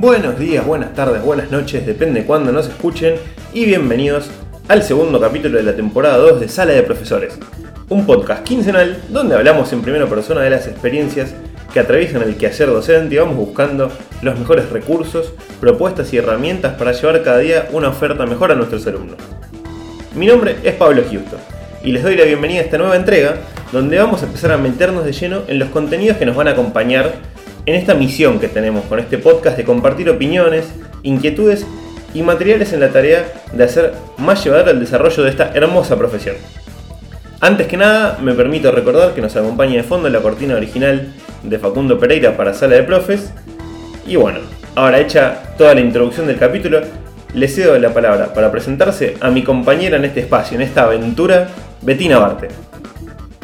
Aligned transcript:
Buenos 0.00 0.38
días, 0.38 0.64
buenas 0.64 0.94
tardes, 0.94 1.22
buenas 1.22 1.50
noches, 1.50 1.84
depende 1.84 2.24
cuándo 2.24 2.52
nos 2.52 2.66
escuchen 2.66 3.16
y 3.52 3.66
bienvenidos 3.66 4.30
al 4.66 4.82
segundo 4.82 5.20
capítulo 5.20 5.58
de 5.58 5.62
la 5.62 5.76
temporada 5.76 6.16
2 6.16 6.40
de 6.40 6.48
Sala 6.48 6.72
de 6.72 6.82
Profesores, 6.82 7.38
un 7.90 8.06
podcast 8.06 8.42
quincenal 8.42 8.96
donde 9.10 9.34
hablamos 9.34 9.70
en 9.74 9.82
primera 9.82 10.06
persona 10.06 10.40
de 10.40 10.48
las 10.48 10.66
experiencias 10.66 11.34
que 11.74 11.80
atraviesan 11.80 12.22
el 12.22 12.38
quehacer 12.38 12.68
docente 12.68 13.14
y 13.14 13.18
vamos 13.18 13.36
buscando 13.36 13.92
los 14.22 14.38
mejores 14.38 14.70
recursos, 14.70 15.34
propuestas 15.60 16.10
y 16.14 16.16
herramientas 16.16 16.78
para 16.78 16.92
llevar 16.92 17.22
cada 17.22 17.36
día 17.36 17.68
una 17.70 17.90
oferta 17.90 18.24
mejor 18.24 18.52
a 18.52 18.54
nuestros 18.54 18.86
alumnos. 18.86 19.18
Mi 20.14 20.24
nombre 20.24 20.56
es 20.64 20.76
Pablo 20.76 21.02
Houston 21.10 21.40
y 21.84 21.92
les 21.92 22.02
doy 22.02 22.16
la 22.16 22.24
bienvenida 22.24 22.60
a 22.60 22.64
esta 22.64 22.78
nueva 22.78 22.96
entrega 22.96 23.34
donde 23.70 23.98
vamos 23.98 24.22
a 24.22 24.26
empezar 24.26 24.52
a 24.52 24.56
meternos 24.56 25.04
de 25.04 25.12
lleno 25.12 25.42
en 25.46 25.58
los 25.58 25.68
contenidos 25.68 26.16
que 26.16 26.24
nos 26.24 26.36
van 26.36 26.48
a 26.48 26.52
acompañar 26.52 27.12
en 27.70 27.76
esta 27.76 27.94
misión 27.94 28.40
que 28.40 28.48
tenemos 28.48 28.84
con 28.86 28.98
este 28.98 29.16
podcast 29.16 29.56
de 29.56 29.62
compartir 29.62 30.10
opiniones, 30.10 30.64
inquietudes 31.04 31.64
y 32.12 32.22
materiales 32.22 32.72
en 32.72 32.80
la 32.80 32.88
tarea 32.88 33.24
de 33.52 33.62
hacer 33.62 33.92
más 34.18 34.42
llevadero 34.42 34.72
el 34.72 34.80
desarrollo 34.80 35.22
de 35.22 35.30
esta 35.30 35.52
hermosa 35.54 35.96
profesión. 35.96 36.34
Antes 37.40 37.68
que 37.68 37.76
nada, 37.76 38.18
me 38.20 38.34
permito 38.34 38.72
recordar 38.72 39.14
que 39.14 39.20
nos 39.20 39.36
acompaña 39.36 39.76
de 39.76 39.84
fondo 39.84 40.08
la 40.08 40.18
cortina 40.18 40.56
original 40.56 41.14
de 41.44 41.58
Facundo 41.60 41.96
Pereira 42.00 42.36
para 42.36 42.54
Sala 42.54 42.74
de 42.74 42.82
Profes. 42.82 43.32
Y 44.04 44.16
bueno, 44.16 44.40
ahora 44.74 44.98
hecha 44.98 45.54
toda 45.56 45.72
la 45.72 45.80
introducción 45.80 46.26
del 46.26 46.38
capítulo, 46.38 46.80
le 47.34 47.46
cedo 47.46 47.78
la 47.78 47.94
palabra 47.94 48.34
para 48.34 48.50
presentarse 48.50 49.14
a 49.20 49.30
mi 49.30 49.44
compañera 49.44 49.96
en 49.96 50.06
este 50.06 50.18
espacio, 50.18 50.56
en 50.56 50.62
esta 50.62 50.82
aventura, 50.82 51.46
Betina 51.82 52.18
Barte. 52.18 52.48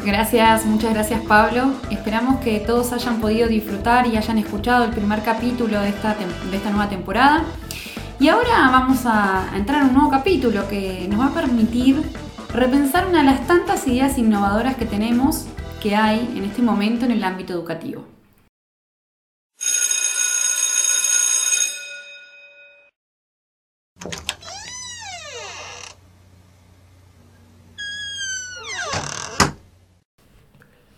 Gracias, 0.05 0.65
muchas 0.65 0.93
gracias 0.93 1.21
Pablo. 1.27 1.73
Esperamos 1.89 2.39
que 2.39 2.59
todos 2.59 2.93
hayan 2.93 3.19
podido 3.19 3.47
disfrutar 3.47 4.07
y 4.07 4.15
hayan 4.15 4.37
escuchado 4.37 4.85
el 4.85 4.91
primer 4.91 5.21
capítulo 5.21 5.81
de 5.81 5.89
esta, 5.89 6.15
de 6.15 6.57
esta 6.57 6.69
nueva 6.69 6.89
temporada. 6.89 7.43
Y 8.19 8.29
ahora 8.29 8.69
vamos 8.71 9.05
a 9.05 9.49
entrar 9.55 9.81
a 9.81 9.85
un 9.85 9.93
nuevo 9.93 10.09
capítulo 10.09 10.67
que 10.67 11.07
nos 11.09 11.19
va 11.19 11.27
a 11.27 11.33
permitir 11.33 12.01
repensar 12.53 13.07
una 13.07 13.19
de 13.19 13.25
las 13.25 13.45
tantas 13.47 13.87
ideas 13.87 14.17
innovadoras 14.17 14.75
que 14.75 14.85
tenemos 14.85 15.45
que 15.81 15.95
hay 15.95 16.33
en 16.35 16.43
este 16.43 16.61
momento 16.61 17.05
en 17.05 17.11
el 17.11 17.23
ámbito 17.23 17.53
educativo. 17.53 18.16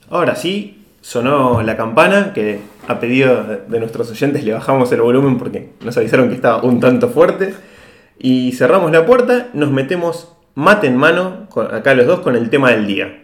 Ahora 0.09 0.35
sí, 0.35 0.85
sonó 1.01 1.61
la 1.61 1.77
campana, 1.77 2.33
que 2.33 2.59
a 2.87 2.99
pedido 2.99 3.43
de 3.67 3.79
nuestros 3.79 4.09
oyentes 4.09 4.43
le 4.43 4.53
bajamos 4.53 4.91
el 4.91 5.01
volumen 5.01 5.37
porque 5.37 5.69
nos 5.83 5.95
avisaron 5.97 6.29
que 6.29 6.35
estaba 6.35 6.63
un 6.63 6.79
tanto 6.79 7.09
fuerte. 7.09 7.53
Y 8.17 8.51
cerramos 8.53 8.91
la 8.91 9.05
puerta, 9.05 9.47
nos 9.53 9.71
metemos 9.71 10.35
mate 10.55 10.87
en 10.87 10.97
mano, 10.97 11.47
acá 11.71 11.93
los 11.93 12.07
dos, 12.07 12.19
con 12.21 12.35
el 12.35 12.49
tema 12.49 12.71
del 12.71 12.87
día. 12.87 13.23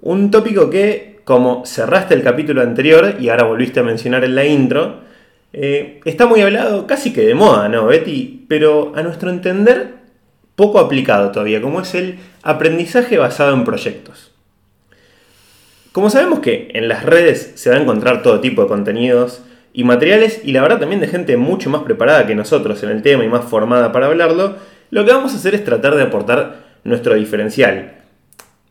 Un 0.00 0.30
tópico 0.30 0.68
que, 0.68 1.20
como 1.24 1.64
cerraste 1.64 2.14
el 2.14 2.22
capítulo 2.22 2.62
anterior 2.62 3.16
y 3.20 3.28
ahora 3.28 3.44
volviste 3.44 3.80
a 3.80 3.84
mencionar 3.84 4.24
en 4.24 4.34
la 4.34 4.44
intro, 4.44 5.00
eh, 5.52 6.00
está 6.04 6.26
muy 6.26 6.40
hablado, 6.40 6.86
casi 6.86 7.12
que 7.12 7.22
de 7.22 7.34
moda, 7.34 7.68
¿no, 7.68 7.86
Betty? 7.86 8.44
Pero 8.48 8.92
a 8.96 9.02
nuestro 9.02 9.30
entender, 9.30 9.94
poco 10.56 10.80
aplicado 10.80 11.30
todavía, 11.30 11.62
como 11.62 11.80
es 11.80 11.94
el 11.94 12.18
aprendizaje 12.42 13.18
basado 13.18 13.54
en 13.54 13.64
proyectos. 13.64 14.31
Como 15.92 16.08
sabemos 16.08 16.40
que 16.40 16.70
en 16.72 16.88
las 16.88 17.04
redes 17.04 17.52
se 17.54 17.68
va 17.68 17.76
a 17.76 17.80
encontrar 17.80 18.22
todo 18.22 18.40
tipo 18.40 18.62
de 18.62 18.68
contenidos 18.68 19.42
y 19.74 19.84
materiales 19.84 20.40
y 20.42 20.52
la 20.52 20.62
verdad 20.62 20.80
también 20.80 21.02
de 21.02 21.06
gente 21.06 21.36
mucho 21.36 21.68
más 21.68 21.82
preparada 21.82 22.26
que 22.26 22.34
nosotros 22.34 22.82
en 22.82 22.88
el 22.88 23.02
tema 23.02 23.24
y 23.24 23.28
más 23.28 23.44
formada 23.44 23.92
para 23.92 24.06
hablarlo, 24.06 24.56
lo 24.90 25.04
que 25.04 25.12
vamos 25.12 25.34
a 25.34 25.36
hacer 25.36 25.54
es 25.54 25.64
tratar 25.64 25.94
de 25.94 26.02
aportar 26.02 26.64
nuestro 26.84 27.14
diferencial, 27.14 27.92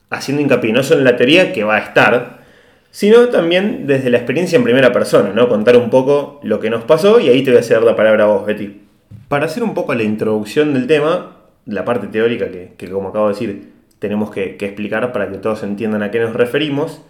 haciendo 0.10 0.42
hincapié 0.42 0.74
no 0.74 0.82
solo 0.82 1.02
en 1.02 1.06
la 1.06 1.16
teoría 1.16 1.54
que 1.54 1.64
va 1.64 1.76
a 1.76 1.80
estar, 1.80 2.42
sino 2.90 3.28
también 3.30 3.86
desde 3.86 4.10
la 4.10 4.18
experiencia 4.18 4.58
en 4.58 4.64
primera 4.64 4.92
persona, 4.92 5.32
¿no? 5.34 5.48
Contar 5.48 5.78
un 5.78 5.92
poco 5.92 6.40
lo 6.44 6.60
que 6.60 6.72
nos 6.72 6.84
pasó 6.86 7.20
y 7.20 7.30
ahí 7.30 7.44
te 7.44 7.52
voy 7.52 7.60
a 7.60 7.64
ceder 7.64 7.84
la 7.84 7.96
palabra 7.96 8.24
a 8.24 8.28
vos, 8.28 8.48
Betty. 8.48 8.82
Para 9.28 9.46
hacer 9.46 9.62
un 9.62 9.76
poco 9.76 9.94
la 9.94 10.04
introducción 10.04 10.74
del 10.74 10.88
tema, 10.88 11.38
la 11.68 11.86
parte 11.86 12.08
teórica 12.08 12.48
que, 12.50 12.90
como 12.90 13.10
acabo 13.10 13.28
de 13.28 13.34
decir 13.34 13.72
tenemos 14.00 14.32
que, 14.32 14.58
que 14.58 14.66
explicar 14.66 15.12
para 15.14 15.30
que 15.30 15.38
todos 15.38 15.62
entiendan 15.62 16.02
a 16.02 16.10
qué 16.10 16.20
nos 16.20 16.34
referimos, 16.34 17.02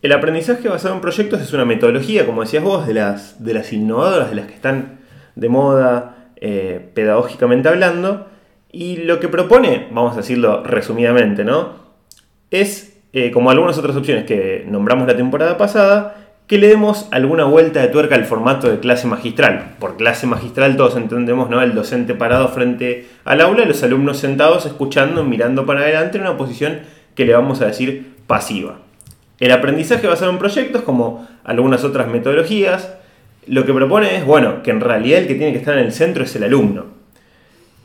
el 0.00 0.12
aprendizaje 0.12 0.68
basado 0.68 0.94
en 0.94 1.00
proyectos 1.00 1.40
es 1.40 1.52
una 1.52 1.64
metodología, 1.64 2.24
como 2.24 2.42
decías 2.42 2.62
vos, 2.62 2.86
de 2.86 2.94
las, 2.94 3.42
de 3.42 3.54
las 3.54 3.72
innovadoras, 3.72 4.30
de 4.30 4.36
las 4.36 4.46
que 4.46 4.54
están 4.54 5.00
de 5.34 5.48
moda 5.48 6.30
eh, 6.36 6.90
pedagógicamente 6.94 7.68
hablando. 7.68 8.28
Y 8.70 8.98
lo 8.98 9.18
que 9.18 9.28
propone, 9.28 9.88
vamos 9.90 10.12
a 10.14 10.18
decirlo 10.18 10.62
resumidamente, 10.62 11.44
¿no? 11.44 11.88
Es, 12.50 13.00
eh, 13.12 13.30
como 13.32 13.50
algunas 13.50 13.78
otras 13.78 13.96
opciones 13.96 14.24
que 14.24 14.64
nombramos 14.68 15.08
la 15.08 15.16
temporada 15.16 15.56
pasada, 15.56 16.28
que 16.46 16.58
le 16.58 16.68
demos 16.68 17.08
alguna 17.10 17.44
vuelta 17.44 17.80
de 17.80 17.88
tuerca 17.88 18.14
al 18.14 18.24
formato 18.24 18.70
de 18.70 18.78
clase 18.78 19.06
magistral. 19.06 19.76
Por 19.78 19.96
clase 19.96 20.26
magistral 20.26 20.76
todos 20.76 20.96
entendemos, 20.96 21.50
¿no? 21.50 21.60
El 21.60 21.74
docente 21.74 22.14
parado 22.14 22.48
frente 22.48 23.06
al 23.24 23.40
aula, 23.40 23.64
los 23.64 23.82
alumnos 23.82 24.18
sentados 24.18 24.64
escuchando, 24.64 25.24
mirando 25.24 25.66
para 25.66 25.80
adelante 25.80 26.18
en 26.18 26.22
una 26.22 26.36
posición 26.36 26.80
que 27.14 27.26
le 27.26 27.34
vamos 27.34 27.60
a 27.60 27.66
decir 27.66 28.16
pasiva. 28.26 28.87
El 29.40 29.52
aprendizaje 29.52 30.06
basado 30.06 30.30
en 30.30 30.38
proyectos, 30.38 30.82
como 30.82 31.26
algunas 31.44 31.84
otras 31.84 32.08
metodologías, 32.08 32.94
lo 33.46 33.64
que 33.64 33.72
propone 33.72 34.16
es, 34.16 34.24
bueno, 34.24 34.62
que 34.62 34.70
en 34.70 34.80
realidad 34.80 35.20
el 35.20 35.26
que 35.26 35.34
tiene 35.34 35.52
que 35.52 35.58
estar 35.58 35.78
en 35.78 35.86
el 35.86 35.92
centro 35.92 36.24
es 36.24 36.34
el 36.36 36.44
alumno. 36.44 36.98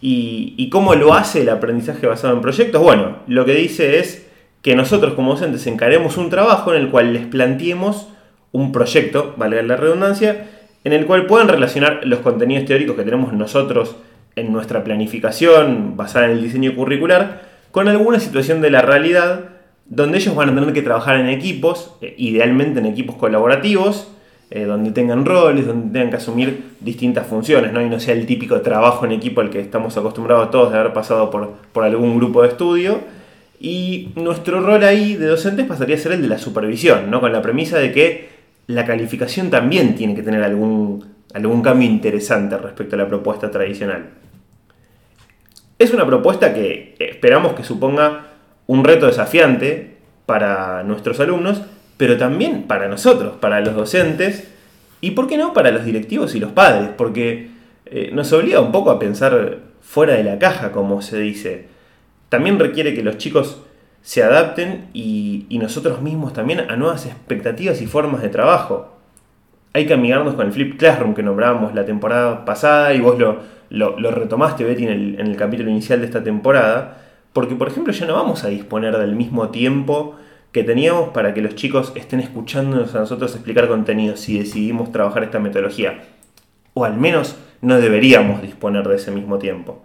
¿Y, 0.06 0.70
cómo 0.70 0.96
lo 0.96 1.14
hace 1.14 1.44
el 1.44 1.50
aprendizaje 1.50 2.08
basado 2.08 2.34
en 2.34 2.42
proyectos? 2.42 2.82
Bueno, 2.82 3.20
lo 3.28 3.46
que 3.46 3.54
dice 3.54 4.00
es 4.00 4.28
que 4.62 4.76
nosotros 4.76 5.14
como 5.14 5.32
docentes 5.32 5.66
encaremos 5.66 6.18
un 6.18 6.30
trabajo 6.30 6.74
en 6.74 6.82
el 6.82 6.90
cual 6.90 7.14
les 7.14 7.26
planteemos 7.26 8.10
un 8.52 8.74
proyecto, 8.74 9.34
valga 9.38 9.62
la 9.62 9.78
redundancia, 9.78 10.48
en 10.84 10.92
el 10.92 11.06
cual 11.06 11.26
puedan 11.26 11.48
relacionar 11.48 12.02
los 12.04 12.20
contenidos 12.20 12.66
teóricos 12.66 12.98
que 12.98 13.04
tenemos 13.04 13.32
nosotros 13.32 13.96
en 14.36 14.52
nuestra 14.52 14.84
planificación 14.84 15.96
basada 15.96 16.26
en 16.26 16.32
el 16.32 16.44
diseño 16.44 16.76
curricular 16.76 17.42
con 17.72 17.88
alguna 17.88 18.20
situación 18.20 18.62
de 18.62 18.72
la 18.72 18.82
realidad 18.82 19.53
donde 19.96 20.18
ellos 20.18 20.36
van 20.36 20.50
a 20.50 20.56
tener 20.56 20.74
que 20.74 20.82
trabajar 20.82 21.18
en 21.18 21.28
equipos, 21.28 21.94
eh, 22.02 22.16
idealmente 22.18 22.80
en 22.80 22.88
equipos 22.88 23.16
colaborativos, 23.16 24.08
eh, 24.50 24.66
donde 24.66 24.92
tengan 24.92 25.24
roles, 25.24 25.68
donde 25.68 25.94
tengan 25.94 26.10
que 26.10 26.18
asumir 26.18 26.72
distintas 26.80 27.28
funciones, 27.28 27.72
¿no? 27.74 27.82
y 27.82 27.90
no 27.90 28.00
sea 28.00 28.16
el 28.16 28.26
típico 28.26 28.60
trabajo 28.62 29.06
en 29.06 29.12
equipo 29.12 29.42
al 29.42 29.52
que 29.52 29.60
estamos 29.60 29.96
acostumbrados 29.96 30.50
todos 30.50 30.72
de 30.72 30.80
haber 30.80 30.94
pasado 30.94 31.30
por, 31.30 31.54
por 31.72 31.84
algún 31.84 32.18
grupo 32.18 32.42
de 32.42 32.50
estudio. 32.50 33.02
Y 33.60 34.10
nuestro 34.16 34.62
rol 34.62 34.84
ahí 34.84 35.16
de 35.16 35.28
docentes 35.28 35.66
pasaría 35.66 35.96
a 35.96 36.00
ser 36.00 36.14
el 36.14 36.24
de 36.24 36.28
la 36.28 36.40
supervisión, 36.40 37.12
¿no? 37.12 37.22
con 37.22 37.32
la 37.32 37.42
premisa 37.42 37.78
de 37.78 37.92
que 37.92 38.30
la 38.66 38.86
calificación 38.86 39.52
también 39.52 39.96
tiene 39.96 40.16
que 40.16 40.24
tener 40.24 40.44
algún, 40.44 41.06
algún 41.34 41.62
cambio 41.62 41.88
interesante 41.88 42.58
respecto 42.58 42.96
a 42.96 43.00
la 43.00 43.08
propuesta 43.08 43.52
tradicional. 43.52 44.10
Es 45.78 45.94
una 45.94 46.06
propuesta 46.06 46.54
que 46.54 46.96
esperamos 47.00 47.54
que 47.54 47.64
suponga 47.64 48.33
un 48.68 48.84
reto 48.84 49.08
desafiante 49.08 49.98
para 50.26 50.84
nuestros 50.84 51.20
alumnos, 51.20 51.62
pero 51.98 52.18
también 52.18 52.64
para 52.64 52.88
nosotros, 52.88 53.34
para 53.40 53.62
los 53.62 53.76
docentes 53.76 54.48
y, 55.02 55.12
¿por 55.12 55.28
qué 55.28 55.38
no?, 55.38 55.54
para 55.54 55.72
los 55.72 55.86
directivos 55.86 56.36
y 56.36 56.40
los 56.40 56.52
padres, 56.52 56.90
porque 56.98 57.50
eh, 57.86 58.10
nos 58.14 58.32
obliga 58.34 58.62
un 58.62 58.72
poco 58.72 58.90
a 58.92 59.00
pensar 59.00 59.60
fuera 59.82 60.14
de 60.14 60.24
la 60.24 60.40
caja, 60.40 60.72
como 60.72 61.02
se 61.02 61.20
dice. 61.20 61.66
También 62.30 62.58
requiere 62.58 62.94
que 62.96 63.04
los 63.04 63.18
chicos 63.18 63.62
se 64.02 64.24
adapten 64.24 64.88
y, 64.94 65.46
nosotros 65.52 66.02
mismos 66.02 66.34
también 66.34 66.60
a 66.60 66.76
nuevas 66.76 67.06
expectativas 67.06 67.82
y 67.82 67.86
formas 67.86 68.22
de 68.22 68.30
trabajo. 68.30 68.98
Hay 69.72 69.86
que 69.86 69.94
amigarnos 69.94 70.36
con 70.36 70.48
el 70.48 70.52
Flip 70.52 70.78
Classroom 70.78 71.14
que 71.14 71.24
nombrábamos 71.24 71.74
la 71.74 71.86
temporada 71.86 72.44
pasada 72.44 72.94
y 72.94 73.00
vos 73.00 73.18
lo, 73.18 73.40
lo, 73.70 74.12
retomaste, 74.12 74.66
Betty, 74.66 74.86
en 74.86 75.20
el 75.20 75.36
capítulo 75.38 75.70
inicial 75.70 76.00
de 76.00 76.06
esta 76.06 76.22
temporada 76.22 77.03
porque, 77.34 77.56
por 77.56 77.68
ejemplo, 77.68 77.92
ya 77.92 78.06
no 78.06 78.14
vamos 78.14 78.44
a 78.44 78.50
disponer 78.50 78.98
del 78.98 79.16
mismo 79.16 79.50
tiempo 79.50 80.16
que 80.52 80.64
teníamos 80.64 81.10
para 81.10 81.34
que 81.34 81.42
los 81.42 81.56
chicos 81.56 81.92
estén 81.96 82.20
escuchándonos 82.20 82.94
a 82.94 83.00
nosotros 83.00 83.34
explicar 83.34 83.68
contenido 83.68 84.16
si 84.16 84.38
decidimos 84.38 84.92
trabajar 84.92 85.24
esta 85.24 85.40
metodología. 85.40 86.04
O 86.76 86.86
al 86.86 86.96
menos 86.96 87.36
no 87.62 87.80
deberíamos 87.80 88.42
disponer 88.42 88.88
de 88.88 88.96
ese 88.96 89.12
mismo 89.12 89.40
tiempo. 89.40 89.84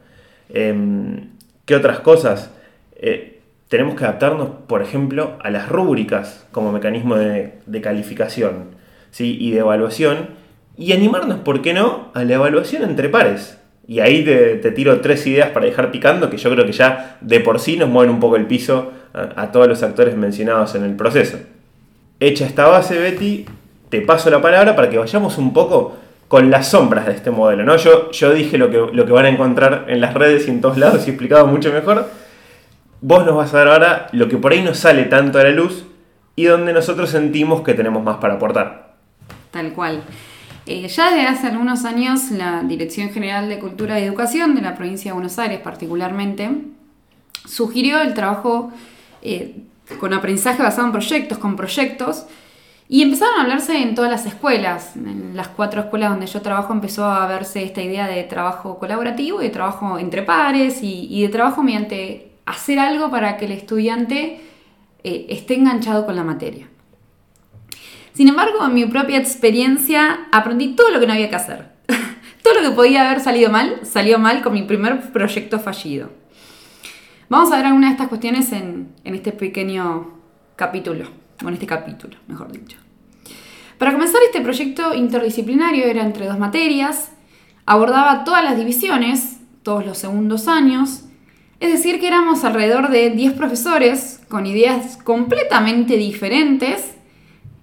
Em, 0.51 1.31
¿Qué 1.65 1.75
otras 1.75 2.01
cosas? 2.01 2.51
Eh, 2.97 3.41
tenemos 3.69 3.95
que 3.95 4.05
adaptarnos, 4.05 4.49
por 4.67 4.83
ejemplo, 4.83 5.39
a 5.43 5.51
las 5.51 5.69
rúbricas 5.69 6.47
como 6.53 6.73
mecanismo 6.73 7.17
de, 7.17 7.81
calificación 7.83 8.71
¿sí? 9.11 9.37
y 9.41 9.51
de 9.53 9.59
evaluación 9.59 10.31
y 10.77 10.93
animarnos, 10.93 11.41
¿por 11.41 11.61
qué 11.61 11.75
no?, 11.75 12.11
a 12.15 12.25
la 12.25 12.35
evaluación 12.35 12.83
entre 12.83 13.09
pares. 13.09 13.58
Y 13.89 14.01
ahí 14.01 14.23
te, 14.23 14.71
tiro 14.73 15.01
tres 15.01 15.27
ideas 15.27 15.49
para 15.49 15.65
dejar 15.65 15.91
picando 15.91 16.29
que 16.29 16.37
yo 16.37 16.51
creo 16.51 16.67
que 16.67 16.73
ya 16.73 17.17
de 17.23 17.41
por 17.41 17.59
sí 17.59 17.79
nos 17.79 17.89
mueven 17.89 18.15
un 18.15 18.21
poco 18.21 18.37
el 18.37 18.45
piso 18.45 18.93
a, 19.15 19.51
todos 19.51 19.67
los 19.67 19.83
actores 19.83 20.15
mencionados 20.15 20.75
en 20.75 20.85
el 20.85 20.95
proceso. 20.95 21.39
Hecha 22.21 22.45
esta 22.45 22.69
base, 22.69 22.99
Betty, 22.99 23.47
te 23.89 24.03
paso 24.03 24.29
la 24.29 24.43
palabra 24.43 24.77
para 24.77 24.91
que 24.91 24.99
vayamos 24.99 25.39
un 25.39 25.55
poco 25.55 25.97
con 26.29 26.51
las 26.51 26.69
sombras 26.69 27.07
de 27.07 27.13
este 27.13 27.31
modelo. 27.31 27.65
¿no? 27.65 27.79
Yo, 27.79 28.11
yo 28.11 28.35
dije 28.35 28.59
lo 28.59 28.71
que, 28.71 28.77
lo 28.93 29.07
que 29.07 29.13
van 29.13 29.25
a 29.25 29.31
encontrar 29.31 29.87
en 29.89 30.03
las 30.03 30.13
redes 30.13 30.47
y 30.49 30.51
en 30.51 30.61
todos 30.61 30.77
lados 30.77 31.07
y 31.07 31.11
explicado 31.11 31.47
mucho 31.47 31.73
mejor. 31.73 32.11
Vos 33.01 33.25
nos 33.25 33.37
vas 33.37 33.55
a 33.55 33.59
dar 33.59 33.69
ahora 33.69 34.09
lo 34.13 34.29
que 34.29 34.37
por 34.37 34.53
ahí 34.53 34.61
no 34.61 34.75
sale 34.75 35.05
tanto 35.05 35.39
a 35.39 35.45
la 35.45 35.51
luz 35.51 35.87
y 36.37 36.45
donde 36.45 36.75
nosotros 36.75 37.09
sentimos 37.09 37.63
que 37.63 37.73
tenemos 37.73 38.03
más 38.03 38.19
para 38.19 38.35
aportar. 38.35 38.97
Tal 39.51 39.73
cual. 39.73 40.03
Eh, 40.71 40.87
ya 40.87 41.11
desde 41.11 41.27
hace 41.27 41.47
algunos 41.47 41.87
años 41.87 42.31
la 42.31 42.63
Dirección 42.63 43.09
General 43.09 43.49
de 43.49 43.59
Cultura 43.59 43.99
y 43.99 44.05
Educación 44.05 44.55
de 44.55 44.61
la 44.61 44.75
provincia 44.75 45.11
de 45.11 45.15
Buenos 45.15 45.39
Aires 45.39 45.61
particularmente 45.61 46.51
sugirió 47.47 48.03
el 48.03 48.13
trabajo 48.13 48.71
eh, 49.23 49.63
con 49.99 50.13
aprendizaje 50.13 50.63
basado 50.63 50.87
en 50.87 50.93
proyectos, 50.93 51.39
con 51.39 51.57
proyectos, 51.57 52.27
y 52.87 53.01
empezaron 53.01 53.39
a 53.39 53.43
hablarse 53.45 53.81
en 53.81 53.95
todas 53.95 54.11
las 54.11 54.27
escuelas. 54.27 54.95
En 54.95 55.35
las 55.35 55.49
cuatro 55.49 55.81
escuelas 55.81 56.11
donde 56.11 56.27
yo 56.27 56.43
trabajo 56.43 56.75
empezó 56.75 57.07
a 57.07 57.27
verse 57.27 57.65
esta 57.65 57.81
idea 57.81 58.07
de 58.07 58.23
trabajo 58.25 58.79
colaborativo, 58.79 59.39
de 59.39 59.49
trabajo 59.49 59.99
entre 59.99 60.23
pares 60.23 60.81
y, 60.83 61.23
de 61.23 61.29
trabajo 61.31 61.63
mediante 61.63 62.33
hacer 62.45 62.79
algo 62.79 63.11
para 63.11 63.39
que 63.39 63.47
el 63.47 63.53
estudiante 63.53 64.43
eh, 65.03 65.27
esté 65.31 65.55
enganchado 65.55 66.05
con 66.05 66.15
la 66.15 66.25
materia. 66.25 66.69
Sin 68.19 68.27
embargo, 68.27 68.67
en 68.67 68.75
mi 68.75 68.85
propia 68.85 69.17
experiencia 69.17 70.27
aprendí 70.33 70.75
todo 70.75 70.91
lo 70.91 70.99
que 70.99 71.07
no 71.07 71.13
había 71.13 71.31
que 71.31 71.37
hacer. 71.37 71.69
todo 72.43 72.55
lo 72.55 72.69
que 72.69 72.75
podía 72.75 73.09
haber 73.09 73.21
salido 73.21 73.49
mal, 73.49 73.79
salió 73.85 74.19
mal 74.19 74.43
con 74.43 74.55
mi 74.55 74.65
primer 74.65 75.13
proyecto 75.13 75.61
fallido. 75.61 76.11
Vamos 77.29 77.53
a 77.53 77.59
ver 77.59 77.67
algunas 77.67 77.91
de 77.91 77.93
estas 77.93 78.09
cuestiones 78.09 78.51
en, 78.51 78.89
en 79.05 79.15
este 79.15 79.31
pequeño 79.31 80.19
capítulo 80.57 81.05
en 81.43 81.55
este 81.55 81.69
capítulo, 81.69 82.17
mejor 82.27 82.51
dicho. 82.51 82.77
Para 83.79 83.93
comenzar, 83.93 84.21
este 84.27 84.41
proyecto 84.41 84.95
interdisciplinario 84.95 85.85
era 85.85 86.03
entre 86.03 86.27
dos 86.27 86.41
materias, 86.41 87.13
abordaba 87.67 88.25
todas 88.25 88.43
las 88.43 88.57
divisiones, 88.57 89.39
todos 89.63 89.87
los 89.87 89.97
segundos 89.97 90.49
años, 90.49 91.05
es 91.61 91.71
decir, 91.71 92.01
que 92.01 92.09
éramos 92.09 92.43
alrededor 92.43 92.89
de 92.89 93.11
10 93.11 93.35
profesores 93.35 94.21
con 94.29 94.45
ideas 94.45 94.97
completamente 94.97 95.97
diferentes, 95.97 96.98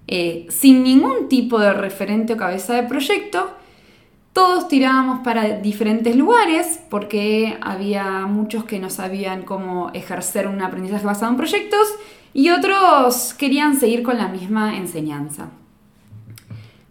eh, 0.08 0.46
sin 0.50 0.84
ningún 0.84 1.28
tipo 1.28 1.58
de 1.58 1.72
referente 1.72 2.34
o 2.34 2.36
cabeza 2.36 2.74
de 2.74 2.84
proyecto. 2.84 3.50
Todos 4.32 4.68
tirábamos 4.68 5.20
para 5.20 5.58
diferentes 5.60 6.14
lugares 6.14 6.80
porque 6.90 7.56
había 7.60 8.26
muchos 8.26 8.64
que 8.64 8.78
no 8.78 8.90
sabían 8.90 9.42
cómo 9.42 9.90
ejercer 9.94 10.46
un 10.46 10.60
aprendizaje 10.62 11.06
basado 11.06 11.32
en 11.32 11.38
proyectos 11.38 11.88
y 12.34 12.50
otros 12.50 13.34
querían 13.34 13.80
seguir 13.80 14.02
con 14.02 14.18
la 14.18 14.28
misma 14.28 14.76
enseñanza. 14.76 15.48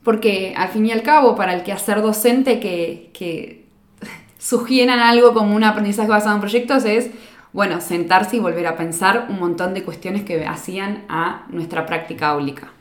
Porque 0.04 0.54
al 0.58 0.70
fin 0.70 0.88
y 0.88 0.92
al 0.92 1.04
cabo, 1.04 1.36
para 1.36 1.54
el 1.54 1.64
quehacer 1.64 2.02
docente 2.02 2.60
que, 2.60 3.12
que 3.14 3.66
sugieran 4.40 5.00
algo 5.00 5.34
como 5.34 5.56
un 5.56 5.64
aprendizaje 5.64 6.10
basado 6.10 6.36
en 6.36 6.42
proyectos 6.42 6.84
es, 6.84 7.12
bueno, 7.54 7.80
sentarse 7.80 8.36
y 8.36 8.40
volver 8.40 8.68
a 8.68 8.76
pensar 8.76 9.28
un 9.30 9.40
montón 9.40 9.74
de 9.74 9.84
cuestiones 9.84 10.24
que 10.24 10.46
hacían 10.46 11.06
a 11.08 11.46
nuestra 11.50 11.86
práctica 11.86 12.30
áulica. 12.30 12.75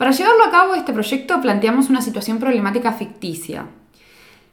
Para 0.00 0.12
llevarlo 0.12 0.44
a 0.44 0.50
cabo, 0.50 0.74
este 0.74 0.94
proyecto 0.94 1.42
planteamos 1.42 1.90
una 1.90 2.00
situación 2.00 2.38
problemática 2.38 2.94
ficticia, 2.94 3.66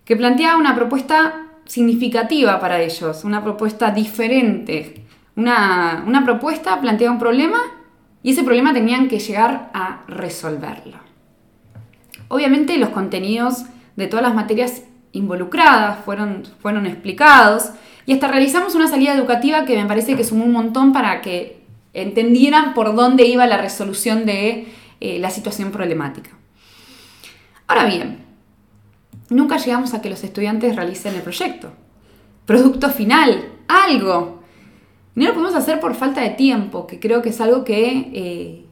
que 0.03 0.17
planteaba 0.17 0.57
una 0.57 0.75
propuesta 0.75 1.45
significativa 1.63 2.59
para 2.59 2.81
ellos, 2.81 3.23
una 3.23 3.41
propuesta 3.41 3.91
diferente, 3.91 5.05
una, 5.37 6.21
propuesta 6.25 6.81
plantea 6.81 7.09
un 7.09 7.17
problema 7.17 7.61
y 8.23 8.31
ese 8.31 8.43
problema 8.43 8.73
tenían 8.73 9.07
que 9.07 9.19
llegar 9.19 9.71
a 9.73 10.01
resolverlo. 10.09 10.97
Obviamente 12.27 12.77
los 12.77 12.89
contenidos 12.89 13.63
de 13.95 14.07
todas 14.07 14.23
las 14.23 14.35
materias 14.35 14.83
involucradas 15.13 16.03
fueron, 16.03 16.43
fueron 16.59 16.85
explicados 16.85 17.69
y 18.05 18.11
hasta 18.11 18.27
realizamos 18.27 18.75
una 18.75 18.89
salida 18.89 19.13
educativa 19.13 19.63
que 19.63 19.81
me 19.81 19.87
parece 19.87 20.17
que 20.17 20.25
sumó 20.25 20.43
un 20.43 20.51
montón 20.51 20.91
para 20.91 21.21
que 21.21 21.61
entendieran 21.93 22.73
por 22.73 22.93
dónde 22.95 23.25
iba 23.25 23.47
la 23.47 23.61
resolución 23.61 24.25
de 24.25 24.67
eh, 24.99 25.19
la 25.19 25.29
situación 25.29 25.71
problemática. 25.71 26.31
Ahora 27.67 27.85
bien, 27.85 28.25
nunca 29.29 29.57
llegamos 29.57 29.93
a 29.93 30.01
que 30.01 30.09
los 30.09 30.23
estudiantes 30.23 30.75
realicen 30.75 31.15
el 31.15 31.21
proyecto. 31.21 31.71
Producto 32.45 32.89
final, 32.89 33.51
algo 33.67 34.37
no 35.17 35.25
lo 35.25 35.33
podemos 35.33 35.55
hacer 35.55 35.79
por 35.79 35.95
falta 35.95 36.21
de 36.21 36.29
tiempo, 36.29 36.85
que 36.85 36.99
creo 36.99 37.23
que 37.23 37.29
es 37.29 37.41
algo 37.41 37.63
que, 37.63 38.11
eh, 38.13 38.65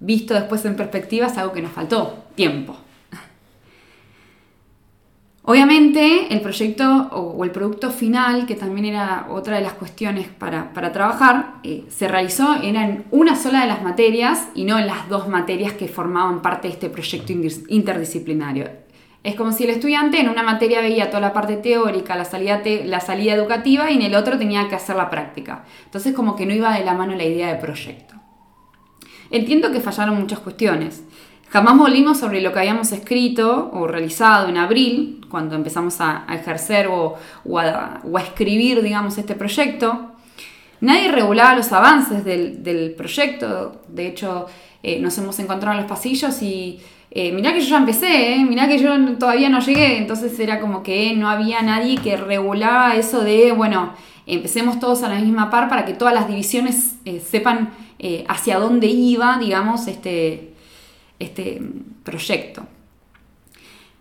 visto 0.00 0.32
después 0.32 0.64
en 0.64 0.74
perspectiva, 0.74 1.26
es 1.26 1.36
algo 1.36 1.52
que 1.52 1.60
nos 1.60 1.72
faltó, 1.72 2.24
tiempo. 2.34 2.74
Obviamente 5.44 6.32
el 6.32 6.40
proyecto 6.40 7.08
o, 7.10 7.44
el 7.44 7.50
producto 7.50 7.90
final, 7.90 8.46
que 8.46 8.54
también 8.54 8.86
era 8.86 9.26
otra 9.28 9.56
de 9.56 9.62
las 9.62 9.72
cuestiones 9.72 10.28
para, 10.28 10.72
trabajar, 10.92 11.54
eh, 11.64 11.84
se 11.88 12.06
realizó 12.06 12.62
en 12.62 13.04
una 13.10 13.34
sola 13.34 13.62
de 13.62 13.66
las 13.66 13.82
materias 13.82 14.48
y 14.54 14.64
no 14.64 14.78
en 14.78 14.86
las 14.86 15.08
dos 15.08 15.26
materias 15.26 15.72
que 15.72 15.88
formaban 15.88 16.42
parte 16.42 16.68
de 16.68 16.74
este 16.74 16.90
proyecto 16.90 17.32
interdisciplinario. 17.68 18.70
Es 19.24 19.34
como 19.34 19.52
si 19.52 19.64
el 19.64 19.70
estudiante 19.70 20.20
en 20.20 20.28
una 20.28 20.44
materia 20.44 20.80
veía 20.80 21.08
toda 21.08 21.20
la 21.20 21.32
parte 21.32 21.56
teórica, 21.56 22.14
la 22.14 22.24
salida, 22.24 22.60
la 22.84 23.00
salida 23.00 23.34
educativa 23.34 23.90
y 23.90 23.96
en 23.96 24.02
el 24.02 24.14
otro 24.14 24.38
tenía 24.38 24.68
que 24.68 24.76
hacer 24.76 24.94
la 24.94 25.10
práctica. 25.10 25.64
Entonces 25.84 26.14
como 26.14 26.36
que 26.36 26.46
no 26.46 26.54
iba 26.54 26.76
de 26.76 26.84
la 26.84 26.94
mano 26.94 27.16
la 27.16 27.24
idea 27.24 27.52
de 27.52 27.60
proyecto. 27.60 28.14
Entiendo 29.30 29.72
que 29.72 29.80
fallaron 29.80 30.20
muchas 30.20 30.40
cuestiones. 30.40 31.02
Jamás 31.52 31.76
volvimos 31.76 32.18
sobre 32.18 32.40
lo 32.40 32.50
que 32.50 32.60
habíamos 32.60 32.92
escrito 32.92 33.70
o 33.74 33.86
realizado 33.86 34.48
en 34.48 34.56
abril, 34.56 35.20
cuando 35.28 35.54
empezamos 35.54 36.00
a, 36.00 36.24
ejercer 36.32 36.88
o, 36.88 37.18
a, 37.58 38.00
escribir, 38.22 38.80
digamos, 38.80 39.18
este 39.18 39.34
proyecto. 39.34 40.12
Nadie 40.80 41.12
regulaba 41.12 41.54
los 41.54 41.70
avances 41.72 42.24
del, 42.24 42.94
proyecto. 42.96 43.82
De 43.86 44.06
hecho, 44.06 44.46
eh, 44.82 44.98
nos 44.98 45.18
hemos 45.18 45.38
encontrado 45.40 45.76
en 45.76 45.82
los 45.82 45.90
pasillos 45.90 46.40
y 46.40 46.80
eh, 47.10 47.32
mirá 47.32 47.52
que 47.52 47.60
yo 47.60 47.68
ya 47.68 47.76
empecé, 47.76 48.32
eh, 48.32 48.44
mirá 48.46 48.66
que 48.66 48.78
yo 48.78 48.96
todavía 49.18 49.50
no 49.50 49.60
llegué, 49.60 49.98
entonces 49.98 50.40
era 50.40 50.58
como 50.58 50.82
que 50.82 51.14
no 51.14 51.28
había 51.28 51.60
nadie 51.60 51.98
que 51.98 52.16
regulaba 52.16 52.96
eso 52.96 53.20
de, 53.20 53.52
bueno, 53.52 53.92
empecemos 54.26 54.80
todos 54.80 55.02
a 55.02 55.10
la 55.10 55.16
misma 55.16 55.50
par 55.50 55.68
para 55.68 55.84
que 55.84 55.92
todas 55.92 56.14
las 56.14 56.28
divisiones 56.28 56.94
eh, 57.04 57.20
sepan 57.20 57.74
hacia 58.26 58.58
dónde 58.58 58.88
iba, 58.88 59.38
digamos, 59.38 59.86
este, 59.86 60.51
este 61.22 61.62
proyecto. 62.04 62.62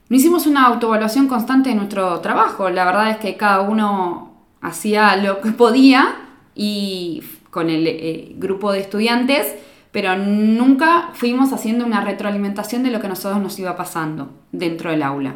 No 0.10 0.16
hicimos 0.16 0.46
una 0.46 0.66
autoevaluación 0.66 1.28
constante 1.28 1.70
de 1.70 1.76
nuestro 1.76 2.20
trabajo, 2.20 2.70
la 2.70 2.86
verdad 2.86 3.12
es 3.12 3.18
que 3.18 3.38
cada 3.38 3.62
uno 3.62 4.34
hacía 4.62 5.16
lo 5.16 5.42
que 5.42 5.52
podía 5.52 6.16
y 6.54 7.24
con 7.50 7.70
el 7.70 8.36
grupo 8.38 8.72
de 8.72 8.80
estudiantes 8.80 9.56
pero 9.92 10.16
nunca 10.18 11.10
fuimos 11.14 11.52
haciendo 11.52 11.86
una 11.86 12.02
retroalimentación 12.02 12.84
de 12.84 12.92
lo 12.92 13.00
que 13.00 13.08
a 13.08 13.10
nosotros 13.10 13.42
nos 13.42 13.60
iba 13.60 13.76
pasando 13.76 14.32
dentro 14.52 14.90
del 14.90 15.04
aula. 15.04 15.36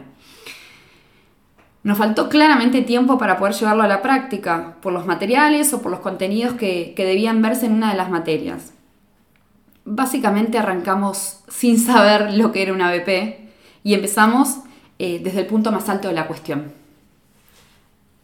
Nos 1.84 1.98
faltó 1.98 2.30
claramente 2.30 2.82
tiempo 2.82 3.18
para 3.18 3.38
poder 3.38 3.54
llevarlo 3.54 3.84
a 3.84 3.88
la 3.88 4.02
práctica, 4.02 4.78
por 4.82 4.92
los 4.94 5.06
materiales 5.06 5.72
o 5.74 5.82
por 5.82 5.92
los 5.92 6.00
contenidos 6.00 6.54
que, 6.54 6.94
debían 6.98 7.42
verse 7.42 7.68
en 7.68 7.74
una 7.74 7.92
de 7.92 7.98
las 7.98 8.10
materias. 8.10 8.74
Básicamente 9.86 10.58
arrancamos 10.58 11.40
sin 11.48 11.80
saber 11.80 12.34
lo 12.34 12.52
que 12.52 12.64
era 12.64 12.74
una 12.74 12.92
BP 12.92 13.40
y 13.84 13.94
empezamos 13.94 14.58
eh, 14.98 15.22
desde 15.24 15.42
el 15.42 15.46
punto 15.46 15.72
más 15.72 15.88
alto 15.90 16.08
de 16.08 16.16
la 16.16 16.28
cuestión. 16.28 16.74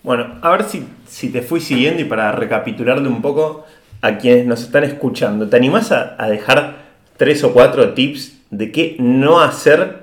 Bueno, 0.03 0.39
a 0.41 0.49
ver 0.49 0.63
si, 0.63 0.87
si 1.07 1.29
te 1.29 1.43
fui 1.43 1.61
siguiendo 1.61 2.01
y 2.01 2.05
para 2.05 2.31
recapitularle 2.31 3.07
un 3.07 3.21
poco, 3.21 3.65
a 4.01 4.17
quienes 4.17 4.45
nos 4.45 4.61
están 4.61 4.83
escuchando, 4.83 5.47
¿te 5.47 5.55
animás 5.57 5.91
a, 5.91 6.15
dejar 6.27 6.77
tres 7.17 7.43
o 7.43 7.53
cuatro 7.53 7.93
tips 7.93 8.39
de 8.49 8.71
qué 8.71 8.95
no 8.99 9.39
hacer 9.39 10.01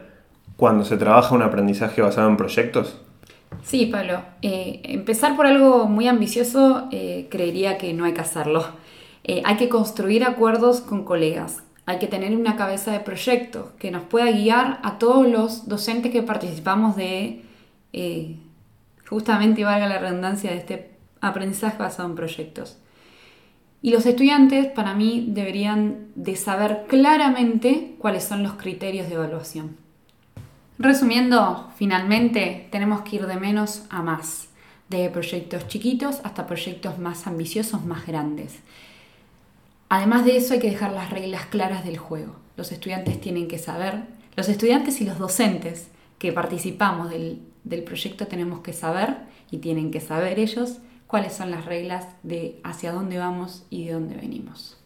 cuando 0.56 0.84
se 0.84 0.96
trabaja 0.96 1.34
un 1.34 1.42
aprendizaje 1.42 2.00
basado 2.00 2.28
en 2.28 2.36
proyectos? 2.36 3.00
Sí, 3.62 3.86
Pablo. 3.86 4.22
Eh, 4.42 4.80
empezar 4.84 5.36
por 5.36 5.46
algo 5.46 5.86
muy 5.86 6.06
ambicioso, 6.06 6.86
eh, 6.92 7.26
creería 7.30 7.78
que 7.78 7.92
no 7.92 8.04
hay 8.04 8.12
que 8.12 8.20
hacerlo. 8.20 8.64
Eh, 9.24 9.42
hay 9.44 9.56
que 9.56 9.68
construir 9.68 10.24
acuerdos 10.24 10.80
con 10.80 11.04
colegas. 11.04 11.62
Hay 11.86 11.98
que 11.98 12.06
tener 12.06 12.36
una 12.36 12.56
cabeza 12.56 12.92
de 12.92 13.00
proyecto 13.00 13.72
que 13.78 13.90
nos 13.90 14.02
pueda 14.02 14.30
guiar 14.30 14.78
a 14.82 14.98
todos 14.98 15.26
los 15.26 15.68
docentes 15.68 16.12
que 16.12 16.22
participamos 16.22 16.96
de, 16.96 17.44
justamente, 19.08 19.62
y 19.62 19.64
valga 19.64 19.88
la 19.88 19.98
redundancia, 19.98 20.50
de 20.50 20.58
este 20.58 20.90
aprendizaje 21.20 21.78
basado 21.78 22.08
en 22.08 22.14
proyectos. 22.14 22.76
Y 23.80 23.90
los 23.90 24.06
estudiantes, 24.06 24.66
para 24.66 24.94
mí, 24.94 25.26
deberían 25.28 26.08
de 26.14 26.36
saber 26.36 26.84
claramente 26.88 27.94
cuáles 27.98 28.24
son 28.24 28.42
los 28.42 28.54
criterios 28.54 29.08
de 29.08 29.14
evaluación. 29.14 29.76
Resumiendo, 30.78 31.70
finalmente 31.76 32.68
tenemos 32.70 33.00
que 33.02 33.16
ir 33.16 33.26
de 33.26 33.36
menos 33.36 33.84
a 33.88 34.02
más, 34.02 34.48
de 34.88 35.08
proyectos 35.10 35.68
chiquitos 35.68 36.20
hasta 36.22 36.46
proyectos 36.46 36.98
más 36.98 37.26
ambiciosos, 37.26 37.84
más 37.84 38.06
grandes. 38.06 38.58
Además 39.88 40.24
de 40.24 40.36
eso 40.36 40.54
hay 40.54 40.60
que 40.60 40.70
dejar 40.70 40.92
las 40.92 41.10
reglas 41.10 41.46
claras 41.46 41.84
del 41.84 41.96
juego. 41.96 42.36
Los 42.56 42.72
estudiantes 42.72 43.20
tienen 43.20 43.48
que 43.48 43.58
saber, 43.58 44.02
los 44.36 44.48
estudiantes 44.48 45.00
y 45.00 45.04
los 45.04 45.18
docentes 45.18 45.88
que 46.18 46.32
participamos 46.32 47.10
del, 47.10 47.40
proyecto 47.84 48.26
tenemos 48.26 48.60
que 48.60 48.72
saber, 48.72 49.16
y 49.50 49.58
tienen 49.58 49.90
que 49.90 50.00
saber 50.00 50.38
ellos, 50.38 50.78
cuáles 51.06 51.32
son 51.32 51.50
las 51.50 51.64
reglas 51.64 52.06
de 52.22 52.60
hacia 52.64 52.92
dónde 52.92 53.18
vamos 53.18 53.64
y 53.70 53.86
de 53.86 53.92
dónde 53.92 54.16
venimos. 54.16 54.76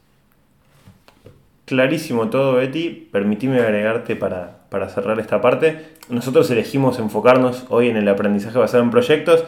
Clarísimo 1.64 2.28
todo, 2.28 2.54
Betty. 2.54 2.90
Permitime 3.11 3.61
agregarte 3.61 4.14
para, 4.14 4.66
para 4.68 4.88
cerrar 4.88 5.18
esta 5.18 5.40
parte. 5.40 5.94
Nosotros 6.09 6.50
elegimos 6.50 6.99
enfocarnos 6.99 7.64
hoy 7.71 7.88
en 7.88 7.97
el 7.97 8.09
aprendizaje 8.09 8.59
basado 8.59 8.82
en 8.82 8.90
proyectos. 8.90 9.44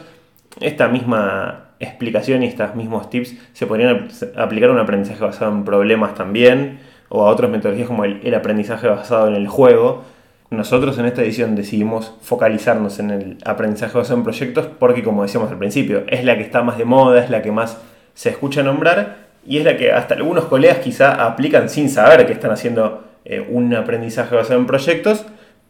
Esta 0.59 0.87
misma 0.87 1.64
explicación 1.79 2.43
y 2.43 2.47
estos 2.47 2.75
mismos 2.75 3.09
tips 3.09 3.35
se 3.53 3.67
podrían 3.67 4.07
aplicar 4.35 4.69
a 4.69 4.73
un 4.73 4.79
aprendizaje 4.79 5.23
basado 5.23 5.51
en 5.51 5.65
problemas 5.65 6.15
también, 6.15 6.79
o 7.09 7.25
a 7.25 7.29
otras 7.29 7.49
metodologías 7.51 7.87
como 7.87 8.05
el, 8.05 8.33
aprendizaje 8.33 8.87
basado 8.87 9.27
en 9.27 9.35
el 9.35 9.47
juego. 9.47 10.03
Nosotros 10.49 10.97
en 10.99 11.05
esta 11.05 11.21
edición 11.21 11.55
decidimos 11.55 12.15
focalizarnos 12.21 12.99
en 12.99 13.11
el 13.11 13.37
aprendizaje 13.45 13.97
basado 13.97 14.17
en 14.17 14.23
proyectos 14.23 14.67
porque, 14.79 15.03
como 15.03 15.23
decíamos 15.23 15.51
al 15.51 15.57
principio, 15.57 16.03
es 16.07 16.23
la 16.23 16.35
que 16.37 16.43
está 16.43 16.61
más 16.61 16.77
de 16.77 16.85
moda, 16.85 17.23
es 17.23 17.29
la 17.29 17.41
que 17.41 17.51
más 17.51 17.81
se 18.13 18.29
escucha 18.29 18.63
nombrar 18.63 19.25
y 19.45 19.57
es 19.57 19.65
la 19.65 19.77
que 19.77 19.91
hasta 19.91 20.15
algunos 20.15 20.45
colegas 20.45 20.79
quizá 20.79 21.25
aplican 21.25 21.69
sin 21.69 21.89
saber 21.89 22.25
que 22.25 22.33
están 22.33 22.51
haciendo 22.51 23.03
eh, 23.25 23.45
un 23.49 23.73
aprendizaje 23.73 24.35
basado 24.35 24.59
en 24.59 24.65
proyectos, 24.65 25.25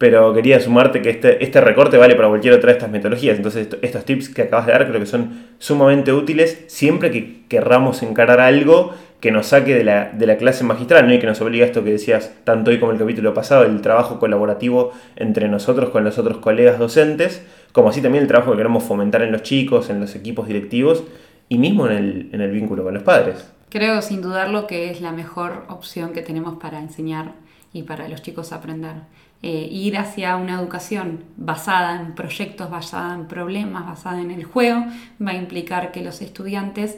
pero 0.05 0.35
quería 0.35 0.59
sumarte 0.59 1.01
que 1.01 1.09
este, 1.09 1.43
este 1.43 1.59
recorte 1.62 1.97
vale 1.97 2.13
para 2.13 2.27
cualquier 2.27 2.53
otra 2.53 2.67
de 2.67 2.74
estas 2.74 2.91
metodologías. 2.91 3.38
Entonces 3.38 3.69
estos 3.81 4.05
tips 4.05 4.29
que 4.29 4.43
acabas 4.43 4.67
de 4.67 4.74
dar 4.74 4.88
creo 4.88 5.00
que 5.00 5.07
son 5.07 5.47
sumamente 5.57 6.13
útiles 6.13 6.63
siempre 6.67 7.09
que 7.09 7.41
querramos 7.47 8.03
encarar 8.03 8.39
algo 8.39 8.93
que 9.19 9.31
nos 9.31 9.47
saque 9.47 9.74
de 9.74 9.83
la, 9.83 10.12
de 10.12 10.27
la 10.27 10.38
clase 10.38 10.63
magistral 10.63 11.07
¿no? 11.07 11.13
y 11.15 11.17
que 11.17 11.25
nos 11.25 11.41
obliga 11.41 11.65
a 11.65 11.69
esto 11.69 11.83
que 11.83 11.89
decías 11.89 12.35
tanto 12.43 12.69
hoy 12.69 12.79
como 12.79 12.91
el 12.91 13.00
capítulo 13.00 13.33
pasado, 13.33 13.63
el 13.63 13.81
trabajo 13.81 14.19
colaborativo 14.19 14.91
entre 15.15 15.47
nosotros 15.47 15.89
con 15.89 16.03
los 16.03 16.19
otros 16.19 16.38
colegas 16.38 16.77
docentes, 16.77 17.43
como 17.71 17.89
así 17.89 18.00
también 18.00 18.21
el 18.21 18.27
trabajo 18.27 18.51
que 18.51 18.57
queremos 18.57 18.83
fomentar 18.83 19.24
en 19.24 19.31
los 19.31 19.41
chicos, 19.41 19.89
en 19.89 20.01
los 20.01 20.13
equipos 20.13 20.47
directivos 20.47 21.03
y 21.50 21.57
mismo 21.57 21.88
en 21.88 21.93
el, 21.93 22.29
en 22.31 22.41
el 22.41 22.51
vínculo 22.51 22.83
con 22.83 22.93
los 22.93 23.01
padres. 23.01 23.51
Creo 23.71 24.03
sin 24.03 24.21
dudarlo 24.21 24.67
que 24.67 24.91
es 24.91 25.01
la 25.01 25.12
mejor 25.12 25.63
opción 25.67 26.13
que 26.13 26.21
tenemos 26.21 26.59
para 26.59 26.79
enseñar 26.79 27.31
y 27.75 27.84
para 27.84 28.08
los 28.08 28.22
chicos 28.22 28.53
aprender. 28.53 28.96
Eh, 29.44 29.67
ir 29.70 29.98
hacia 29.98 30.38
una 30.38 30.58
educación 30.58 31.25
basada 31.36 32.00
en 32.00 32.15
proyectos, 32.15 32.70
basada 32.70 33.13
en 33.13 33.27
problemas, 33.27 33.86
basada 33.86 34.22
en 34.22 34.32
el 34.32 34.46
juego, 34.46 34.86
va 35.22 35.32
a 35.32 35.36
implicar 35.36 35.91
que 35.91 36.01
los 36.01 36.22
estudiantes 36.22 36.98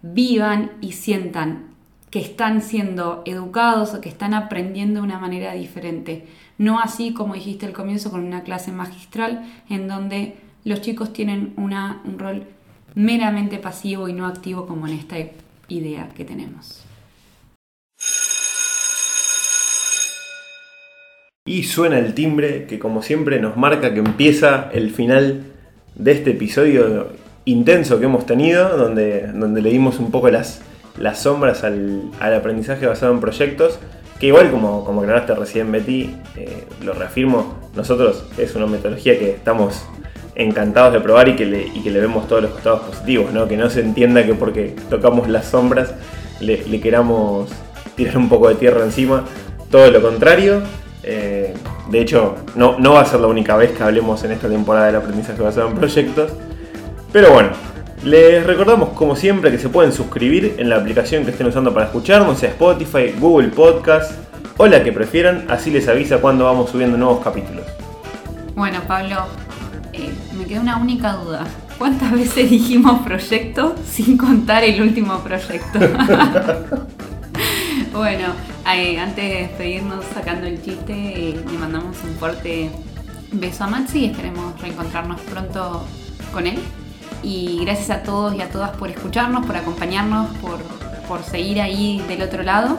vivan 0.00 0.72
y 0.80 0.92
sientan 0.92 1.66
que 2.10 2.20
están 2.20 2.62
siendo 2.62 3.22
educados 3.26 3.92
o 3.92 4.00
que 4.00 4.08
están 4.08 4.32
aprendiendo 4.32 5.00
de 5.00 5.06
una 5.06 5.18
manera 5.18 5.52
diferente. 5.52 6.26
No 6.56 6.80
así 6.80 7.12
como 7.12 7.34
dijiste 7.34 7.66
al 7.66 7.74
comienzo 7.74 8.10
con 8.10 8.24
una 8.24 8.44
clase 8.44 8.72
magistral 8.72 9.44
en 9.68 9.88
donde 9.88 10.36
los 10.64 10.80
chicos 10.80 11.12
tienen 11.12 11.52
una, 11.58 12.00
un 12.06 12.18
rol 12.18 12.46
meramente 12.94 13.58
pasivo 13.58 14.08
y 14.08 14.14
no 14.14 14.26
activo 14.26 14.66
como 14.66 14.86
en 14.86 14.94
esta 14.94 15.16
idea 15.68 16.08
que 16.08 16.24
tenemos. 16.24 16.83
Y 21.46 21.64
suena 21.64 21.98
el 21.98 22.14
timbre 22.14 22.64
que 22.64 22.78
como 22.78 23.02
siempre 23.02 23.38
nos 23.38 23.58
marca 23.58 23.92
que 23.92 23.98
empieza 23.98 24.70
el 24.72 24.90
final 24.90 25.42
de 25.94 26.12
este 26.12 26.30
episodio 26.30 27.08
intenso 27.44 27.98
que 27.98 28.06
hemos 28.06 28.24
tenido, 28.24 28.78
donde, 28.78 29.26
donde 29.26 29.60
le 29.60 29.68
dimos 29.68 29.98
un 29.98 30.10
poco 30.10 30.30
las, 30.30 30.62
las 30.96 31.20
sombras 31.20 31.62
al, 31.62 32.10
aprendizaje 32.18 32.86
basado 32.86 33.12
en 33.12 33.20
proyectos, 33.20 33.78
que 34.18 34.28
igual 34.28 34.50
como, 34.50 34.86
como 34.86 35.02
aclaraste 35.02 35.34
recién 35.34 35.70
Betty, 35.70 36.16
eh, 36.34 36.64
lo 36.82 36.94
reafirmo, 36.94 37.58
nosotros 37.76 38.24
es 38.38 38.54
una 38.54 38.64
metodología 38.64 39.18
que 39.18 39.32
estamos 39.32 39.84
encantados 40.36 40.94
de 40.94 41.00
probar 41.00 41.28
y 41.28 41.36
que 41.36 41.44
le, 41.44 41.66
y 41.66 41.82
que 41.82 41.90
le 41.90 42.00
vemos 42.00 42.26
todos 42.26 42.40
los 42.40 42.52
costados 42.52 42.80
positivos, 42.84 43.34
¿no? 43.34 43.46
que 43.46 43.58
no 43.58 43.68
se 43.68 43.82
entienda 43.82 44.24
que 44.24 44.32
porque 44.32 44.74
tocamos 44.88 45.28
las 45.28 45.44
sombras 45.44 45.92
le 46.40 46.80
queramos 46.80 47.50
tirar 47.96 48.16
un 48.16 48.30
poco 48.30 48.48
de 48.48 48.54
tierra 48.54 48.82
encima, 48.82 49.26
todo 49.70 49.90
lo 49.90 50.00
contrario. 50.00 50.62
Eh, 51.06 51.54
de 51.90 52.00
hecho, 52.00 52.36
no, 52.54 52.78
no 52.78 52.94
va 52.94 53.02
a 53.02 53.04
ser 53.04 53.20
la 53.20 53.26
única 53.26 53.56
vez 53.56 53.72
que 53.72 53.82
hablemos 53.82 54.24
en 54.24 54.32
esta 54.32 54.48
temporada 54.48 54.86
del 54.86 54.96
aprendizaje 54.96 55.40
basado 55.40 55.68
en 55.68 55.74
proyectos. 55.74 56.32
Pero 57.12 57.32
bueno, 57.32 57.50
les 58.04 58.44
recordamos 58.46 58.90
como 58.90 59.16
siempre 59.16 59.50
que 59.50 59.58
se 59.58 59.68
pueden 59.68 59.92
suscribir 59.92 60.56
en 60.58 60.68
la 60.68 60.76
aplicación 60.76 61.24
que 61.24 61.30
estén 61.30 61.46
usando 61.46 61.72
para 61.72 61.86
escucharnos, 61.86 62.38
sea 62.38 62.50
Spotify, 62.50 63.14
Google 63.18 63.48
Podcast 63.48 64.12
o 64.56 64.66
la 64.66 64.82
que 64.82 64.92
prefieran, 64.92 65.46
así 65.48 65.70
les 65.70 65.88
avisa 65.88 66.18
cuando 66.18 66.44
vamos 66.44 66.70
subiendo 66.70 66.96
nuevos 66.96 67.22
capítulos. 67.22 67.64
Bueno, 68.54 68.80
Pablo, 68.86 69.26
eh, 69.92 70.12
me 70.36 70.44
queda 70.44 70.60
una 70.60 70.76
única 70.76 71.12
duda. 71.14 71.44
¿Cuántas 71.78 72.12
veces 72.12 72.50
dijimos 72.50 73.02
proyecto 73.02 73.74
sin 73.86 74.16
contar 74.16 74.64
el 74.64 74.80
último 74.80 75.18
proyecto? 75.20 75.78
bueno, 77.92 78.26
antes 78.64 79.28
de 79.28 79.34
despedirnos 79.42 80.04
sacando 80.14 80.46
el 80.46 80.62
chiste, 80.62 80.92
eh, 80.92 81.44
le 81.50 81.58
mandamos 81.58 81.96
un 82.02 82.14
fuerte 82.16 82.70
beso 83.32 83.64
a 83.64 83.66
Maxi 83.66 84.00
y 84.00 84.04
esperemos 84.06 84.60
reencontrarnos 84.60 85.20
pronto 85.22 85.86
con 86.32 86.46
él. 86.46 86.58
Y 87.22 87.64
gracias 87.64 87.90
a 87.90 88.02
todos 88.02 88.34
y 88.34 88.40
a 88.40 88.50
todas 88.50 88.70
por 88.76 88.90
escucharnos, 88.90 89.46
por 89.46 89.56
acompañarnos, 89.56 90.28
por, 90.38 90.58
por 91.08 91.22
seguir 91.22 91.60
ahí 91.60 92.02
del 92.08 92.22
otro 92.22 92.42
lado. 92.42 92.78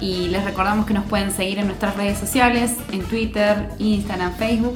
Y 0.00 0.28
les 0.28 0.44
recordamos 0.44 0.86
que 0.86 0.94
nos 0.94 1.04
pueden 1.04 1.30
seguir 1.30 1.58
en 1.58 1.66
nuestras 1.66 1.96
redes 1.96 2.18
sociales, 2.18 2.76
en 2.92 3.02
Twitter, 3.02 3.70
Instagram, 3.78 4.34
Facebook. 4.34 4.74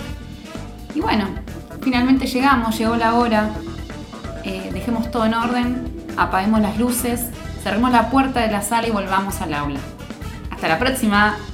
Y 0.95 1.00
bueno, 1.00 1.26
finalmente 1.83 2.26
llegamos, 2.26 2.79
llegó 2.79 2.97
la 2.97 3.14
hora. 3.14 3.50
Eh, 4.45 4.71
dejemos 4.73 5.11
todo 5.11 5.26
en 5.26 5.35
orden, 5.35 5.93
apaguemos 6.17 6.61
las 6.61 6.79
luces, 6.79 7.26
cerremos 7.62 7.93
la 7.93 8.09
puerta 8.09 8.40
de 8.40 8.50
la 8.50 8.62
sala 8.62 8.88
y 8.88 8.90
volvamos 8.90 9.40
al 9.40 9.52
aula. 9.52 9.81
Hasta 10.61 10.69
la 10.69 10.79
próxima. 10.79 11.50